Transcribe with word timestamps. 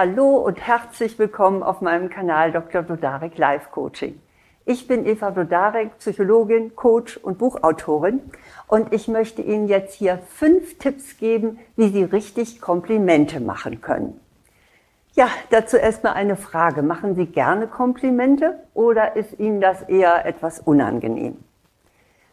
Hallo 0.00 0.36
und 0.36 0.60
herzlich 0.64 1.18
willkommen 1.18 1.64
auf 1.64 1.80
meinem 1.80 2.08
Kanal 2.08 2.52
Dr. 2.52 2.84
Dodarek 2.84 3.36
Life 3.36 3.70
Coaching. 3.72 4.20
Ich 4.64 4.86
bin 4.86 5.04
Eva 5.04 5.32
Dodarek, 5.32 5.98
Psychologin, 5.98 6.76
Coach 6.76 7.16
und 7.16 7.38
Buchautorin 7.38 8.20
und 8.68 8.92
ich 8.92 9.08
möchte 9.08 9.42
Ihnen 9.42 9.66
jetzt 9.66 9.94
hier 9.94 10.20
fünf 10.28 10.78
Tipps 10.78 11.16
geben, 11.16 11.58
wie 11.74 11.88
Sie 11.88 12.04
richtig 12.04 12.60
Komplimente 12.60 13.40
machen 13.40 13.80
können. 13.80 14.20
Ja, 15.14 15.26
dazu 15.50 15.76
erstmal 15.76 16.12
eine 16.12 16.36
Frage. 16.36 16.82
Machen 16.82 17.16
Sie 17.16 17.26
gerne 17.26 17.66
Komplimente 17.66 18.54
oder 18.74 19.16
ist 19.16 19.40
Ihnen 19.40 19.60
das 19.60 19.82
eher 19.82 20.24
etwas 20.26 20.60
unangenehm? 20.60 21.38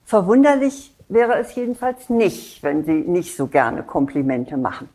Verwunderlich 0.03 0.95
wäre 1.09 1.39
es 1.39 1.55
jedenfalls 1.55 2.11
nicht, 2.11 2.61
wenn 2.61 2.83
Sie 2.83 2.93
nicht 2.93 3.35
so 3.35 3.47
gerne 3.47 3.81
Komplimente 3.81 4.55
machen. 4.55 4.87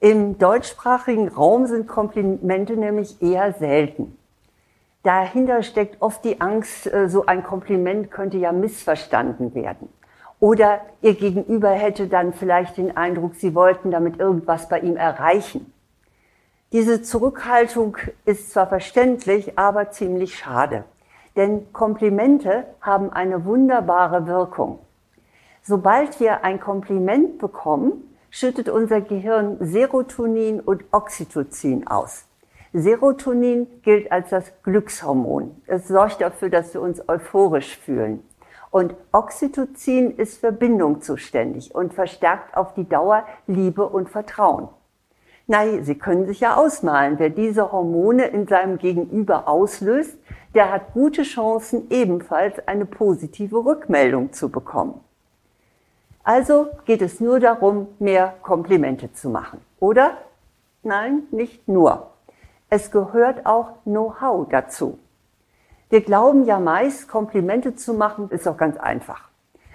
Im 0.00 0.38
deutschsprachigen 0.38 1.28
Raum 1.28 1.66
sind 1.66 1.88
Komplimente 1.88 2.76
nämlich 2.76 3.22
eher 3.22 3.54
selten. 3.54 4.18
Dahinter 5.02 5.62
steckt 5.62 6.02
oft 6.02 6.24
die 6.24 6.40
Angst, 6.40 6.92
äh, 6.92 7.08
so 7.08 7.26
ein 7.26 7.44
Kompliment 7.44 8.10
könnte 8.10 8.36
ja 8.36 8.52
missverstanden 8.52 9.54
werden. 9.54 9.88
Oder 10.38 10.80
Ihr 11.00 11.14
Gegenüber 11.14 11.70
hätte 11.70 12.08
dann 12.08 12.34
vielleicht 12.34 12.76
den 12.76 12.96
Eindruck, 12.96 13.36
Sie 13.36 13.54
wollten 13.54 13.90
damit 13.90 14.20
irgendwas 14.20 14.68
bei 14.68 14.80
ihm 14.80 14.96
erreichen. 14.96 15.72
Diese 16.72 17.00
Zurückhaltung 17.00 17.96
ist 18.26 18.50
zwar 18.50 18.66
verständlich, 18.66 19.58
aber 19.58 19.92
ziemlich 19.92 20.36
schade. 20.36 20.84
Denn 21.36 21.72
Komplimente 21.72 22.64
haben 22.80 23.10
eine 23.10 23.44
wunderbare 23.44 24.26
Wirkung. 24.26 24.80
Sobald 25.62 26.20
wir 26.20 26.44
ein 26.44 26.60
Kompliment 26.60 27.38
bekommen, 27.38 28.15
schüttet 28.30 28.68
unser 28.68 29.00
Gehirn 29.00 29.56
Serotonin 29.60 30.60
und 30.60 30.84
Oxytocin 30.92 31.86
aus. 31.86 32.24
Serotonin 32.72 33.66
gilt 33.82 34.12
als 34.12 34.30
das 34.30 34.52
Glückshormon. 34.62 35.62
Es 35.66 35.88
sorgt 35.88 36.20
dafür, 36.20 36.50
dass 36.50 36.74
wir 36.74 36.82
uns 36.82 37.08
euphorisch 37.08 37.78
fühlen. 37.78 38.22
Und 38.70 38.94
Oxytocin 39.12 40.10
ist 40.16 40.40
für 40.40 40.52
Bindung 40.52 41.00
zuständig 41.00 41.74
und 41.74 41.94
verstärkt 41.94 42.56
auf 42.56 42.74
die 42.74 42.88
Dauer 42.88 43.24
Liebe 43.46 43.88
und 43.88 44.10
Vertrauen. 44.10 44.68
Nein, 45.46 45.84
Sie 45.84 45.94
können 45.94 46.26
sich 46.26 46.40
ja 46.40 46.56
ausmalen, 46.56 47.18
wer 47.18 47.30
diese 47.30 47.70
Hormone 47.70 48.26
in 48.26 48.48
seinem 48.48 48.78
Gegenüber 48.78 49.46
auslöst, 49.48 50.18
der 50.54 50.72
hat 50.72 50.92
gute 50.92 51.22
Chancen, 51.22 51.86
ebenfalls 51.90 52.66
eine 52.66 52.84
positive 52.84 53.64
Rückmeldung 53.64 54.32
zu 54.32 54.50
bekommen. 54.50 55.00
Also 56.26 56.66
geht 56.86 57.02
es 57.02 57.20
nur 57.20 57.38
darum, 57.38 57.86
mehr 58.00 58.34
Komplimente 58.42 59.12
zu 59.12 59.28
machen. 59.30 59.60
Oder? 59.78 60.16
Nein, 60.82 61.22
nicht 61.30 61.68
nur. 61.68 62.10
Es 62.68 62.90
gehört 62.90 63.46
auch 63.46 63.74
Know-how 63.84 64.48
dazu. 64.48 64.98
Wir 65.88 66.00
glauben 66.00 66.44
ja 66.44 66.58
meist, 66.58 67.06
Komplimente 67.06 67.76
zu 67.76 67.94
machen, 67.94 68.28
ist 68.30 68.44
doch 68.44 68.56
ganz 68.56 68.76
einfach. 68.76 69.28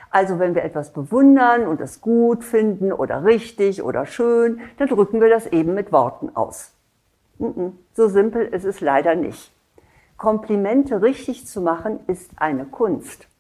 Also 0.10 0.40
wenn 0.40 0.54
wir 0.54 0.66
etwas 0.66 0.92
bewundern 0.92 1.68
und 1.68 1.80
es 1.80 2.02
gut 2.02 2.44
finden 2.44 2.92
oder 2.92 3.24
richtig 3.24 3.82
oder 3.82 4.06
schön, 4.06 4.60
dann 4.78 4.90
drücken 4.90 5.22
wir 5.22 5.30
das 5.30 5.48
eben 5.48 5.74
mit 5.74 5.94
Worten 5.94 6.36
aus. 6.36 6.74
So 7.94 8.10
simpel 8.10 8.46
ist 8.46 8.66
es 8.66 8.82
leider 8.82 9.16
nicht. 9.16 9.54
Komplimente 10.18 11.02
richtig 11.02 11.48
zu 11.48 11.62
machen 11.62 12.02
ist 12.08 12.30
eine 12.36 12.66
Kunst. 12.66 13.31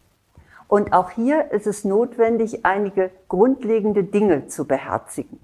Und 0.71 0.93
auch 0.93 1.09
hier 1.09 1.51
ist 1.51 1.67
es 1.67 1.83
notwendig, 1.83 2.65
einige 2.65 3.11
grundlegende 3.27 4.05
Dinge 4.05 4.47
zu 4.47 4.63
beherzigen. 4.63 5.37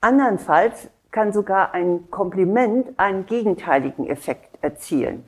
Andernfalls 0.00 0.88
kann 1.10 1.34
sogar 1.34 1.74
ein 1.74 2.10
Kompliment 2.10 2.98
einen 2.98 3.26
gegenteiligen 3.26 4.06
Effekt 4.06 4.56
erzielen. 4.62 5.22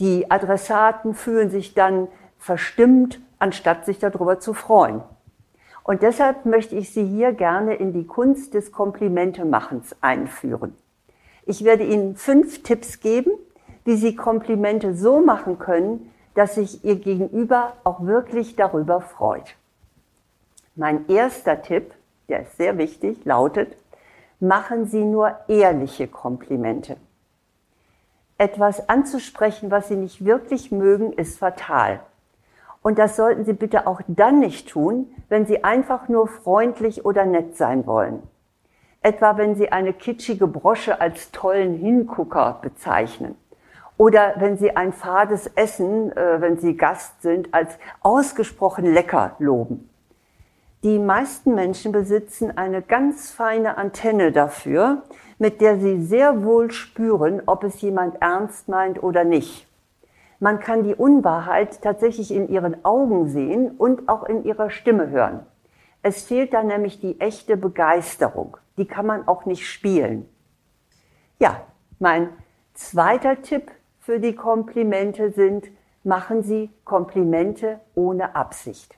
Die 0.00 0.28
Adressaten 0.28 1.14
fühlen 1.14 1.50
sich 1.50 1.74
dann 1.74 2.08
verstimmt, 2.36 3.20
anstatt 3.38 3.86
sich 3.86 4.00
darüber 4.00 4.40
zu 4.40 4.54
freuen. 4.54 5.02
Und 5.84 6.02
deshalb 6.02 6.46
möchte 6.46 6.74
ich 6.74 6.92
Sie 6.92 7.06
hier 7.06 7.32
gerne 7.32 7.76
in 7.76 7.92
die 7.92 8.08
Kunst 8.08 8.54
des 8.54 8.72
Komplimentemachens 8.72 9.94
einführen. 10.00 10.74
Ich 11.44 11.62
werde 11.62 11.84
Ihnen 11.84 12.16
fünf 12.16 12.64
Tipps 12.64 12.98
geben, 12.98 13.30
wie 13.84 13.94
Sie 13.94 14.16
Komplimente 14.16 14.96
so 14.96 15.20
machen 15.20 15.60
können, 15.60 16.10
dass 16.36 16.54
sich 16.54 16.84
Ihr 16.84 16.96
Gegenüber 16.96 17.72
auch 17.82 18.04
wirklich 18.04 18.56
darüber 18.56 19.00
freut. 19.00 19.56
Mein 20.74 21.08
erster 21.08 21.62
Tipp, 21.62 21.94
der 22.28 22.42
ist 22.42 22.58
sehr 22.58 22.76
wichtig, 22.76 23.24
lautet, 23.24 23.74
machen 24.38 24.84
Sie 24.86 25.02
nur 25.02 25.34
ehrliche 25.48 26.06
Komplimente. 26.06 26.98
Etwas 28.36 28.86
anzusprechen, 28.90 29.70
was 29.70 29.88
Sie 29.88 29.96
nicht 29.96 30.26
wirklich 30.26 30.70
mögen, 30.70 31.14
ist 31.14 31.38
fatal. 31.38 32.00
Und 32.82 32.98
das 32.98 33.16
sollten 33.16 33.46
Sie 33.46 33.54
bitte 33.54 33.86
auch 33.86 34.02
dann 34.06 34.38
nicht 34.38 34.68
tun, 34.68 35.08
wenn 35.30 35.46
Sie 35.46 35.64
einfach 35.64 36.08
nur 36.08 36.28
freundlich 36.28 37.06
oder 37.06 37.24
nett 37.24 37.56
sein 37.56 37.86
wollen. 37.86 38.22
Etwa 39.00 39.38
wenn 39.38 39.54
Sie 39.54 39.72
eine 39.72 39.94
kitschige 39.94 40.46
Brosche 40.46 41.00
als 41.00 41.30
tollen 41.32 41.78
Hingucker 41.78 42.58
bezeichnen 42.60 43.36
oder 43.98 44.34
wenn 44.36 44.56
Sie 44.56 44.76
ein 44.76 44.92
fades 44.92 45.46
Essen, 45.54 46.12
äh, 46.16 46.40
wenn 46.40 46.58
Sie 46.58 46.76
Gast 46.76 47.22
sind, 47.22 47.52
als 47.54 47.78
ausgesprochen 48.02 48.92
lecker 48.92 49.36
loben. 49.38 49.88
Die 50.82 50.98
meisten 50.98 51.54
Menschen 51.54 51.90
besitzen 51.90 52.56
eine 52.56 52.82
ganz 52.82 53.30
feine 53.30 53.76
Antenne 53.76 54.30
dafür, 54.30 55.02
mit 55.38 55.60
der 55.60 55.78
sie 55.78 56.02
sehr 56.02 56.44
wohl 56.44 56.70
spüren, 56.70 57.42
ob 57.46 57.64
es 57.64 57.80
jemand 57.80 58.22
ernst 58.22 58.68
meint 58.68 59.02
oder 59.02 59.24
nicht. 59.24 59.66
Man 60.38 60.60
kann 60.60 60.84
die 60.84 60.94
Unwahrheit 60.94 61.82
tatsächlich 61.82 62.32
in 62.32 62.48
ihren 62.48 62.84
Augen 62.84 63.28
sehen 63.28 63.72
und 63.72 64.08
auch 64.08 64.24
in 64.24 64.44
ihrer 64.44 64.70
Stimme 64.70 65.08
hören. 65.08 65.40
Es 66.02 66.22
fehlt 66.22 66.52
da 66.52 66.62
nämlich 66.62 67.00
die 67.00 67.20
echte 67.20 67.56
Begeisterung. 67.56 68.58
Die 68.76 68.86
kann 68.86 69.06
man 69.06 69.26
auch 69.26 69.46
nicht 69.46 69.66
spielen. 69.66 70.28
Ja, 71.38 71.62
mein 71.98 72.28
zweiter 72.74 73.42
Tipp 73.42 73.72
für 74.06 74.20
die 74.20 74.36
Komplimente 74.36 75.32
sind, 75.32 75.66
machen 76.04 76.44
Sie 76.44 76.70
Komplimente 76.84 77.80
ohne 77.96 78.36
Absicht. 78.36 78.96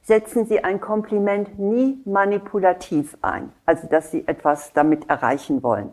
Setzen 0.00 0.46
Sie 0.46 0.64
ein 0.64 0.80
Kompliment 0.80 1.58
nie 1.58 2.00
manipulativ 2.06 3.18
ein, 3.20 3.52
also 3.66 3.86
dass 3.86 4.10
Sie 4.10 4.26
etwas 4.26 4.72
damit 4.72 5.10
erreichen 5.10 5.62
wollen. 5.62 5.92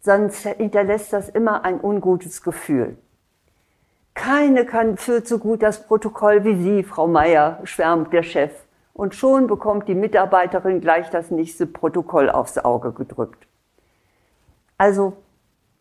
Sonst 0.00 0.46
hinterlässt 0.46 1.14
das 1.14 1.30
immer 1.30 1.64
ein 1.64 1.80
ungutes 1.80 2.42
Gefühl. 2.42 2.98
Keine 4.12 4.66
kann 4.66 4.98
führt 4.98 5.26
so 5.26 5.38
gut 5.38 5.62
das 5.62 5.86
Protokoll 5.86 6.44
wie 6.44 6.62
Sie, 6.62 6.82
Frau 6.82 7.06
Meier, 7.06 7.60
schwärmt 7.64 8.12
der 8.12 8.22
Chef. 8.22 8.52
Und 8.92 9.14
schon 9.14 9.46
bekommt 9.46 9.88
die 9.88 9.94
Mitarbeiterin 9.94 10.82
gleich 10.82 11.08
das 11.08 11.30
nächste 11.30 11.66
Protokoll 11.66 12.28
aufs 12.28 12.58
Auge 12.58 12.92
gedrückt. 12.92 13.46
Also 14.76 15.14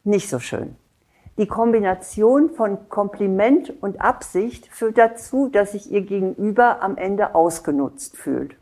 nicht 0.05 0.29
so 0.29 0.39
schön. 0.39 0.77
Die 1.37 1.47
Kombination 1.47 2.49
von 2.49 2.89
Kompliment 2.89 3.71
und 3.81 4.01
Absicht 4.01 4.67
führt 4.73 4.97
dazu, 4.97 5.49
dass 5.49 5.73
sich 5.73 5.91
ihr 5.91 6.01
Gegenüber 6.01 6.81
am 6.81 6.97
Ende 6.97 7.35
ausgenutzt 7.35 8.17
fühlt. 8.17 8.55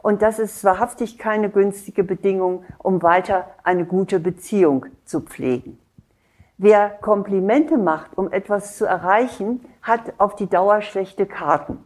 Und 0.00 0.22
das 0.22 0.38
ist 0.38 0.64
wahrhaftig 0.64 1.18
keine 1.18 1.50
günstige 1.50 2.04
Bedingung, 2.04 2.64
um 2.78 3.02
weiter 3.02 3.46
eine 3.64 3.84
gute 3.84 4.18
Beziehung 4.18 4.86
zu 5.04 5.20
pflegen. 5.20 5.78
Wer 6.56 6.88
Komplimente 6.88 7.76
macht, 7.76 8.16
um 8.16 8.32
etwas 8.32 8.78
zu 8.78 8.86
erreichen, 8.86 9.60
hat 9.82 10.14
auf 10.16 10.36
die 10.36 10.46
Dauer 10.46 10.80
schlechte 10.80 11.26
Karten. 11.26 11.84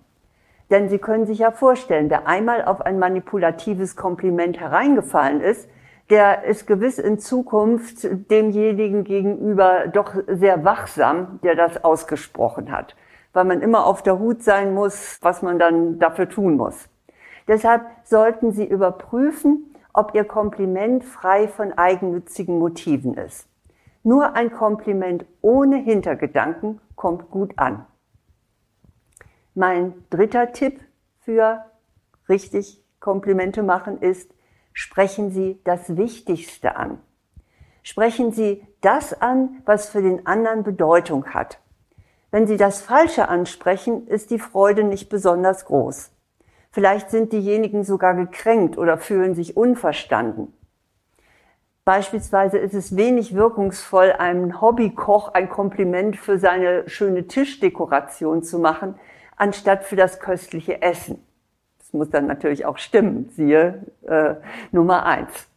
Denn 0.70 0.88
Sie 0.88 0.98
können 0.98 1.26
sich 1.26 1.40
ja 1.40 1.50
vorstellen, 1.50 2.08
wer 2.08 2.28
einmal 2.28 2.64
auf 2.64 2.80
ein 2.82 3.00
manipulatives 3.00 3.96
Kompliment 3.96 4.60
hereingefallen 4.60 5.40
ist, 5.40 5.68
der 6.10 6.44
ist 6.44 6.66
gewiss 6.66 6.98
in 6.98 7.18
Zukunft 7.18 8.06
demjenigen 8.30 9.04
gegenüber 9.04 9.86
doch 9.86 10.14
sehr 10.26 10.64
wachsam, 10.64 11.38
der 11.44 11.54
das 11.54 11.84
ausgesprochen 11.84 12.72
hat, 12.72 12.96
weil 13.32 13.44
man 13.44 13.62
immer 13.62 13.86
auf 13.86 14.02
der 14.02 14.18
Hut 14.18 14.42
sein 14.42 14.74
muss, 14.74 15.18
was 15.22 15.40
man 15.42 15.58
dann 15.58 16.00
dafür 16.00 16.28
tun 16.28 16.56
muss. 16.56 16.88
Deshalb 17.46 17.82
sollten 18.04 18.52
Sie 18.52 18.66
überprüfen, 18.66 19.74
ob 19.92 20.14
Ihr 20.14 20.24
Kompliment 20.24 21.04
frei 21.04 21.48
von 21.48 21.72
eigennützigen 21.72 22.58
Motiven 22.58 23.14
ist. 23.14 23.48
Nur 24.02 24.34
ein 24.34 24.52
Kompliment 24.52 25.26
ohne 25.42 25.76
Hintergedanken 25.76 26.80
kommt 26.96 27.30
gut 27.30 27.52
an. 27.56 27.86
Mein 29.54 29.94
dritter 30.10 30.52
Tipp 30.52 30.80
für 31.20 31.64
richtig 32.28 32.82
Komplimente 32.98 33.62
machen 33.62 34.00
ist, 34.00 34.32
sprechen 34.72 35.30
Sie 35.30 35.60
das 35.64 35.96
Wichtigste 35.96 36.76
an. 36.76 36.98
Sprechen 37.82 38.32
Sie 38.32 38.66
das 38.80 39.20
an, 39.20 39.62
was 39.64 39.88
für 39.88 40.02
den 40.02 40.26
anderen 40.26 40.62
Bedeutung 40.62 41.26
hat. 41.34 41.58
Wenn 42.30 42.46
Sie 42.46 42.56
das 42.56 42.80
Falsche 42.80 43.28
ansprechen, 43.28 44.06
ist 44.06 44.30
die 44.30 44.38
Freude 44.38 44.84
nicht 44.84 45.08
besonders 45.08 45.64
groß. 45.64 46.12
Vielleicht 46.70 47.10
sind 47.10 47.32
diejenigen 47.32 47.82
sogar 47.82 48.14
gekränkt 48.14 48.78
oder 48.78 48.98
fühlen 48.98 49.34
sich 49.34 49.56
unverstanden. 49.56 50.52
Beispielsweise 51.84 52.58
ist 52.58 52.74
es 52.74 52.96
wenig 52.96 53.34
wirkungsvoll, 53.34 54.12
einem 54.12 54.60
Hobbykoch 54.60 55.34
ein 55.34 55.48
Kompliment 55.48 56.16
für 56.16 56.38
seine 56.38 56.88
schöne 56.88 57.26
Tischdekoration 57.26 58.44
zu 58.44 58.60
machen, 58.60 58.94
anstatt 59.36 59.82
für 59.82 59.96
das 59.96 60.20
köstliche 60.20 60.82
Essen. 60.82 61.24
Das 61.90 61.98
muss 61.98 62.10
dann 62.10 62.28
natürlich 62.28 62.66
auch 62.66 62.78
stimmen, 62.78 63.30
siehe 63.30 63.84
äh, 64.06 64.36
Nummer 64.70 65.06
eins. 65.06 65.48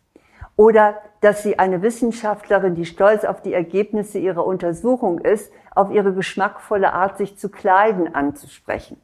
Oder 0.55 0.95
dass 1.21 1.43
sie 1.43 1.59
eine 1.59 1.83
Wissenschaftlerin, 1.83 2.73
die 2.73 2.85
stolz 2.85 3.23
auf 3.23 3.43
die 3.43 3.53
Ergebnisse 3.53 4.17
ihrer 4.17 4.43
Untersuchung 4.43 5.19
ist, 5.19 5.53
auf 5.75 5.91
ihre 5.91 6.11
geschmackvolle 6.11 6.91
Art, 6.91 7.19
sich 7.19 7.37
zu 7.37 7.49
kleiden, 7.49 8.15
anzusprechen. 8.15 8.99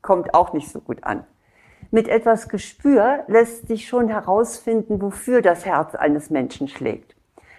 Kommt 0.00 0.32
auch 0.32 0.54
nicht 0.54 0.70
so 0.70 0.80
gut 0.80 1.04
an. 1.04 1.24
Mit 1.90 2.08
etwas 2.08 2.48
Gespür 2.48 3.24
lässt 3.26 3.68
sich 3.68 3.86
schon 3.86 4.08
herausfinden, 4.08 5.02
wofür 5.02 5.42
das 5.42 5.66
Herz 5.66 5.94
eines 5.94 6.30
Menschen 6.30 6.68
schlägt. 6.68 7.16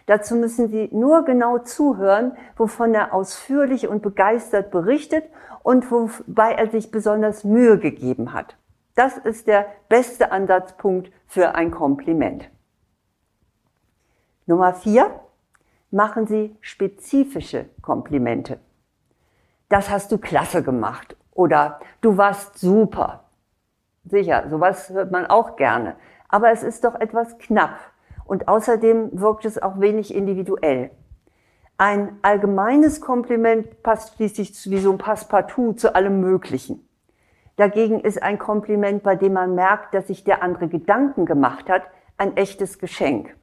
Dazu 0.07 0.35
müssen 0.35 0.69
Sie 0.69 0.89
nur 0.91 1.23
genau 1.23 1.59
zuhören, 1.59 2.31
wovon 2.57 2.95
er 2.95 3.13
ausführlich 3.13 3.87
und 3.87 4.01
begeistert 4.01 4.71
berichtet 4.71 5.25
und 5.61 5.91
wobei 5.91 6.53
er 6.53 6.71
sich 6.71 6.89
besonders 6.89 7.43
Mühe 7.43 7.77
gegeben 7.77 8.33
hat. 8.33 8.55
Das 8.95 9.17
ist 9.17 9.47
der 9.47 9.67
beste 9.89 10.31
Ansatzpunkt 10.31 11.11
für 11.27 11.55
ein 11.55 11.71
Kompliment. 11.71 12.49
Nummer 14.45 14.73
vier, 14.73 15.21
machen 15.91 16.27
Sie 16.27 16.55
spezifische 16.61 17.69
Komplimente. 17.81 18.59
Das 19.69 19.89
hast 19.89 20.11
du 20.11 20.17
klasse 20.17 20.63
gemacht 20.63 21.15
oder 21.31 21.79
du 22.01 22.17
warst 22.17 22.59
super. 22.59 23.25
Sicher, 24.03 24.49
sowas 24.49 24.89
hört 24.89 25.11
man 25.11 25.25
auch 25.25 25.55
gerne. 25.55 25.95
Aber 26.27 26.51
es 26.51 26.63
ist 26.63 26.83
doch 26.83 26.95
etwas 26.95 27.37
knapp 27.37 27.77
und 28.25 28.47
außerdem 28.47 29.19
wirkt 29.19 29.45
es 29.45 29.61
auch 29.61 29.79
wenig 29.79 30.13
individuell. 30.13 30.91
Ein 31.77 32.19
allgemeines 32.21 33.01
Kompliment 33.01 33.83
passt 33.83 34.15
schließlich 34.15 34.69
wie 34.69 34.79
so 34.79 34.91
ein 34.91 34.97
Passepartout 34.97 35.73
zu 35.73 35.95
allem 35.95 36.19
Möglichen. 36.19 36.87
Dagegen 37.61 37.99
ist 37.99 38.23
ein 38.23 38.39
Kompliment, 38.39 39.03
bei 39.03 39.15
dem 39.15 39.33
man 39.33 39.53
merkt, 39.53 39.93
dass 39.93 40.07
sich 40.07 40.23
der 40.23 40.41
andere 40.41 40.67
Gedanken 40.67 41.27
gemacht 41.27 41.69
hat, 41.69 41.83
ein 42.17 42.35
echtes 42.35 42.79
Geschenk. 42.79 43.35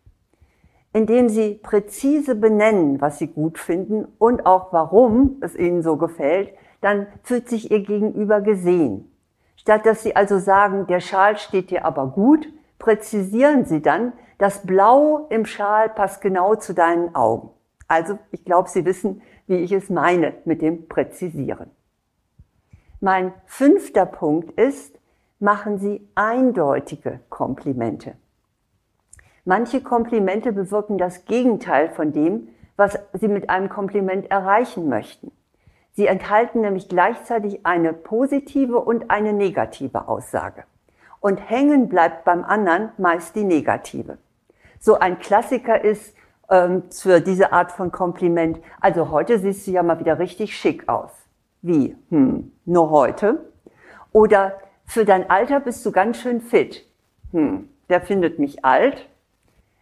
Indem 0.92 1.28
Sie 1.28 1.54
präzise 1.54 2.34
benennen, 2.34 3.00
was 3.00 3.20
Sie 3.20 3.28
gut 3.28 3.58
finden 3.58 4.08
und 4.18 4.44
auch 4.44 4.72
warum 4.72 5.36
es 5.40 5.54
Ihnen 5.54 5.82
so 5.82 5.96
gefällt, 5.96 6.52
dann 6.80 7.06
fühlt 7.22 7.48
sich 7.48 7.70
Ihr 7.70 7.84
Gegenüber 7.84 8.40
gesehen. 8.40 9.08
Statt 9.54 9.86
dass 9.86 10.02
Sie 10.02 10.16
also 10.16 10.40
sagen, 10.40 10.88
der 10.88 10.98
Schal 10.98 11.38
steht 11.38 11.70
dir 11.70 11.84
aber 11.84 12.08
gut, 12.08 12.48
präzisieren 12.80 13.66
Sie 13.66 13.82
dann, 13.82 14.14
das 14.38 14.66
Blau 14.66 15.28
im 15.30 15.46
Schal 15.46 15.90
passt 15.90 16.22
genau 16.22 16.56
zu 16.56 16.74
deinen 16.74 17.14
Augen. 17.14 17.50
Also 17.86 18.18
ich 18.32 18.44
glaube, 18.44 18.68
Sie 18.68 18.84
wissen, 18.84 19.22
wie 19.46 19.58
ich 19.58 19.70
es 19.70 19.90
meine 19.90 20.34
mit 20.44 20.60
dem 20.60 20.88
Präzisieren. 20.88 21.70
Mein 23.00 23.32
fünfter 23.46 24.06
Punkt 24.06 24.58
ist, 24.58 24.98
machen 25.38 25.78
Sie 25.78 26.08
eindeutige 26.16 27.20
Komplimente. 27.28 28.16
Manche 29.44 29.80
Komplimente 29.80 30.52
bewirken 30.52 30.98
das 30.98 31.24
Gegenteil 31.24 31.90
von 31.90 32.12
dem, 32.12 32.48
was 32.76 32.98
Sie 33.12 33.28
mit 33.28 33.50
einem 33.50 33.68
Kompliment 33.68 34.30
erreichen 34.32 34.88
möchten. 34.88 35.30
Sie 35.92 36.08
enthalten 36.08 36.60
nämlich 36.60 36.88
gleichzeitig 36.88 37.64
eine 37.64 37.92
positive 37.92 38.80
und 38.80 39.10
eine 39.10 39.32
negative 39.32 40.08
Aussage. 40.08 40.64
Und 41.20 41.38
hängen 41.38 41.88
bleibt 41.88 42.24
beim 42.24 42.44
anderen 42.44 42.90
meist 42.98 43.36
die 43.36 43.44
negative. 43.44 44.18
So 44.80 44.98
ein 44.98 45.20
Klassiker 45.20 45.84
ist 45.84 46.14
ähm, 46.50 46.84
für 46.90 47.20
diese 47.20 47.52
Art 47.52 47.70
von 47.70 47.92
Kompliment, 47.92 48.58
also 48.80 49.10
heute 49.10 49.38
siehst 49.38 49.68
du 49.68 49.70
ja 49.70 49.84
mal 49.84 50.00
wieder 50.00 50.18
richtig 50.18 50.56
schick 50.56 50.88
aus. 50.88 51.27
Wie? 51.62 51.96
Hm, 52.10 52.52
nur 52.64 52.90
heute? 52.90 53.52
Oder 54.12 54.58
für 54.84 55.05
dein 55.05 55.28
Alter 55.28 55.60
bist 55.60 55.84
du 55.84 55.93
ganz 55.93 56.19
schön 56.19 56.40
fit. 56.40 56.87
Hm, 57.32 57.69
der 57.88 58.00
findet 58.00 58.38
mich 58.38 58.64
alt. 58.64 59.08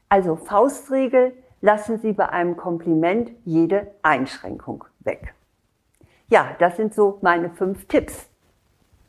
Also 0.09 0.37
Faustregel, 0.37 1.33
lassen 1.61 1.99
Sie 1.99 2.13
bei 2.13 2.29
einem 2.29 2.57
Kompliment 2.57 3.31
jede 3.45 3.89
Einschränkung 4.03 4.85
weg. 5.01 5.35
Ja, 6.29 6.57
das 6.59 6.77
sind 6.77 6.95
so 6.95 7.19
meine 7.23 7.51
fünf 7.51 7.87
Tipps. 7.87 8.29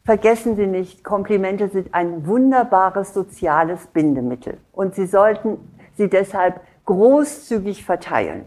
Vergessen 0.04 0.56
Sie 0.56 0.68
nicht, 0.68 1.04
Komplimente 1.04 1.68
sind 1.68 1.94
ein 1.94 2.25
wunderbares 2.25 3.13
soziales 3.13 3.88
Bindemittel 3.88 4.58
und 4.72 4.96
Sie 4.96 5.06
sollten 5.06 5.60
sie 5.98 6.10
deshalb 6.10 6.62
großzügig 6.86 7.84
verteilen. 7.84 8.46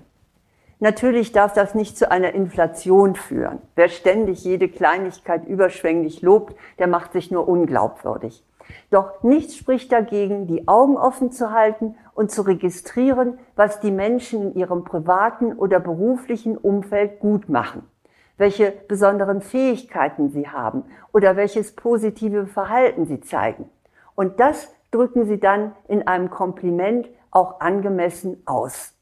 Natürlich 0.81 1.33
darf 1.33 1.53
das 1.53 1.75
nicht 1.75 1.97
zu 1.97 2.11
einer 2.11 2.35
Inflation 2.35 3.15
führen. 3.15 3.59
Wer 3.77 3.89
ständig 3.89 4.45
jede 4.45 4.69
Kleinigkeit 4.69 5.47
überschwänglich 5.47 6.23
lobt, 6.23 6.57
der 6.79 6.87
macht 6.87 7.13
sich 7.13 7.31
nur 7.31 7.47
unglaubwürdig. 7.49 8.45
Doch 8.91 9.23
nichts 9.23 9.57
spricht 9.57 9.93
dagegen, 9.93 10.47
die 10.47 10.67
Augen 10.69 10.97
offen 10.97 11.33
zu 11.33 11.53
halten 11.53 11.97
und 12.15 12.31
zu 12.31 12.43
registrieren, 12.43 13.39
was 13.57 13.81
die 13.81 13.91
Menschen 13.91 14.53
in 14.53 14.55
ihrem 14.59 14.85
privaten 14.85 15.53
oder 15.53 15.81
beruflichen 15.81 16.57
Umfeld 16.57 17.21
gut 17.21 17.49
machen 17.49 17.83
welche 18.41 18.73
besonderen 18.89 19.43
Fähigkeiten 19.43 20.31
sie 20.31 20.49
haben 20.49 20.85
oder 21.13 21.37
welches 21.37 21.77
positive 21.77 22.47
Verhalten 22.47 23.05
sie 23.05 23.21
zeigen. 23.21 23.69
Und 24.15 24.41
das 24.41 24.73
drücken 24.91 25.27
sie 25.27 25.39
dann 25.39 25.73
in 25.89 26.07
einem 26.07 26.31
Kompliment 26.31 27.11
auch 27.31 27.61
angemessen 27.61 28.43
aus. 28.47 28.95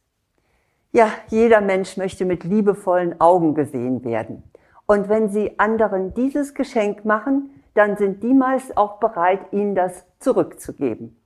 Ja, 0.90 1.11
jeder 1.29 1.61
Mensch 1.61 1.96
möchte 1.99 2.25
mit 2.25 2.44
liebevollen 2.44 3.20
Augen 3.20 3.55
gesehen 3.55 4.05
werden. 4.05 4.43
Und 4.87 5.11
wenn 5.11 5.29
Sie 5.29 5.58
anderen 5.58 6.14
dieses 6.14 6.55
Geschenk 6.55 7.05
machen, 7.05 7.50
dann 7.75 7.96
sind 7.99 8.23
die 8.23 8.32
meist 8.32 8.76
auch 8.79 8.99
bereit, 8.99 9.52
Ihnen 9.52 9.75
das 9.75 10.06
zurückzugeben. 10.19 11.20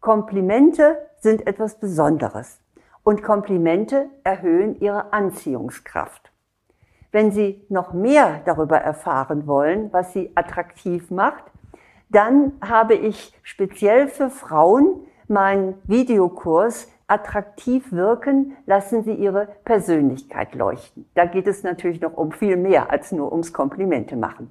Komplimente 0.00 0.98
sind 1.20 1.46
etwas 1.46 1.78
Besonderes 1.78 2.60
und 3.04 3.22
Komplimente 3.22 4.10
erhöhen 4.24 4.80
Ihre 4.80 5.12
Anziehungskraft. 5.12 6.32
Wenn 7.12 7.30
Sie 7.30 7.64
noch 7.68 7.92
mehr 7.92 8.40
darüber 8.44 8.78
erfahren 8.78 9.46
wollen, 9.46 9.92
was 9.92 10.12
Sie 10.12 10.32
attraktiv 10.34 11.12
macht, 11.12 11.44
dann 12.10 12.52
habe 12.60 12.94
ich 12.94 13.32
speziell 13.44 14.08
für 14.08 14.28
Frauen 14.28 15.06
meinen 15.28 15.80
Videokurs 15.84 16.88
Attraktiv 17.06 17.92
wirken, 17.92 18.56
lassen 18.66 19.02
Sie 19.04 19.14
Ihre 19.14 19.48
Persönlichkeit 19.64 20.54
leuchten. 20.54 21.06
Da 21.14 21.26
geht 21.26 21.46
es 21.46 21.62
natürlich 21.62 22.00
noch 22.00 22.16
um 22.16 22.32
viel 22.32 22.56
mehr 22.56 22.90
als 22.90 23.12
nur 23.12 23.32
ums 23.32 23.52
Komplimente 23.52 24.16
machen. 24.16 24.50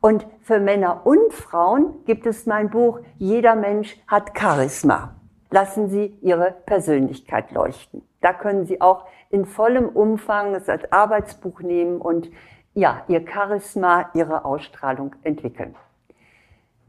Und 0.00 0.26
für 0.42 0.58
Männer 0.58 1.06
und 1.06 1.32
Frauen 1.32 2.04
gibt 2.06 2.26
es 2.26 2.46
mein 2.46 2.70
Buch 2.70 3.00
Jeder 3.18 3.54
Mensch 3.54 3.96
hat 4.08 4.36
Charisma. 4.36 5.14
Lassen 5.50 5.88
Sie 5.88 6.16
Ihre 6.22 6.54
Persönlichkeit 6.66 7.52
leuchten. 7.52 8.02
Da 8.20 8.32
können 8.32 8.66
Sie 8.66 8.80
auch 8.80 9.06
in 9.30 9.44
vollem 9.44 9.88
Umfang 9.88 10.54
es 10.54 10.68
als 10.68 10.90
Arbeitsbuch 10.90 11.60
nehmen 11.60 12.00
und 12.00 12.30
ja, 12.74 13.04
Ihr 13.08 13.24
Charisma, 13.26 14.10
Ihre 14.14 14.44
Ausstrahlung 14.44 15.14
entwickeln. 15.22 15.74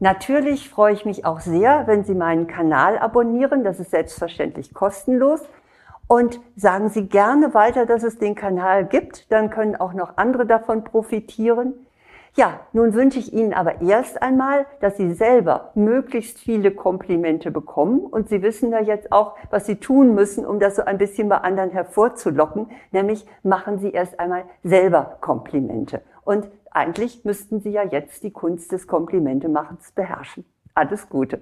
Natürlich 0.04 0.68
freue 0.68 0.92
ich 0.92 1.06
mich 1.06 1.24
auch 1.24 1.40
sehr, 1.40 1.86
wenn 1.86 2.04
Sie 2.04 2.14
meinen 2.14 2.46
Kanal 2.46 2.98
abonnieren. 2.98 3.64
Das 3.64 3.80
ist 3.80 3.90
selbstverständlich 3.90 4.74
kostenlos. 4.74 5.40
Und 6.08 6.40
sagen 6.56 6.90
Sie 6.90 7.08
gerne 7.08 7.54
weiter, 7.54 7.86
dass 7.86 8.02
es 8.02 8.18
den 8.18 8.34
Kanal 8.34 8.84
gibt. 8.84 9.32
Dann 9.32 9.48
können 9.48 9.76
auch 9.76 9.94
noch 9.94 10.18
andere 10.18 10.44
davon 10.44 10.84
profitieren. 10.84 11.72
Ja, 12.34 12.60
nun 12.74 12.92
wünsche 12.92 13.18
ich 13.18 13.32
Ihnen 13.32 13.54
aber 13.54 13.80
erst 13.80 14.20
einmal, 14.20 14.66
dass 14.80 14.98
Sie 14.98 15.14
selber 15.14 15.70
möglichst 15.74 16.38
viele 16.38 16.70
Komplimente 16.72 17.50
bekommen 17.50 18.00
und 18.00 18.28
Sie 18.28 18.42
wissen 18.42 18.72
ja 18.72 18.80
jetzt 18.80 19.10
auch, 19.10 19.36
was 19.48 19.64
Sie 19.64 19.76
tun 19.76 20.14
müssen, 20.14 20.44
um 20.44 20.60
das 20.60 20.76
so 20.76 20.84
ein 20.84 20.98
bisschen 20.98 21.30
bei 21.30 21.38
anderen 21.38 21.70
hervorzulocken, 21.70 22.70
nämlich 22.92 23.24
machen 23.42 23.78
Sie 23.78 23.92
erst 23.92 24.20
einmal 24.20 24.44
selber 24.62 25.16
Komplimente. 25.22 26.02
Und 26.24 26.50
eigentlich 26.74 27.24
müssten 27.24 27.60
Sie 27.60 27.70
ja 27.70 27.84
jetzt 27.84 28.22
die 28.24 28.32
Kunst 28.32 28.72
des 28.72 28.86
Komplimentemachens 28.86 29.92
beherrschen. 29.92 30.44
Alles 30.74 31.08
Gute. 31.08 31.40